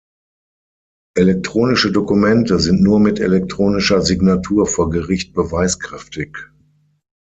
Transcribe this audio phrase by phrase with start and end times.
[1.15, 6.35] Elektronische Dokumente sind nur mit elektronischer Signatur vor Gericht beweiskräftig.